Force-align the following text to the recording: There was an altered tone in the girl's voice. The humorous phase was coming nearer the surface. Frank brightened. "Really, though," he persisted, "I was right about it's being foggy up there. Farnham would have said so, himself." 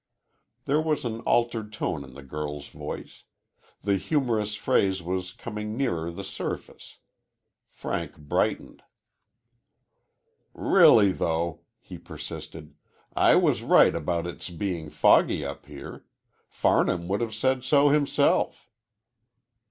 There 0.65 0.81
was 0.81 1.05
an 1.05 1.19
altered 1.27 1.71
tone 1.71 2.03
in 2.03 2.15
the 2.15 2.23
girl's 2.23 2.69
voice. 2.69 3.23
The 3.83 3.97
humorous 3.97 4.55
phase 4.55 5.03
was 5.03 5.31
coming 5.31 5.77
nearer 5.77 6.09
the 6.09 6.23
surface. 6.23 6.97
Frank 7.69 8.17
brightened. 8.17 8.81
"Really, 10.55 11.11
though," 11.11 11.61
he 11.79 11.99
persisted, 11.99 12.73
"I 13.15 13.35
was 13.35 13.61
right 13.61 13.93
about 13.93 14.25
it's 14.25 14.49
being 14.49 14.89
foggy 14.89 15.45
up 15.45 15.67
there. 15.67 16.03
Farnham 16.49 17.07
would 17.07 17.21
have 17.21 17.35
said 17.35 17.63
so, 17.63 17.89
himself." 17.89 18.71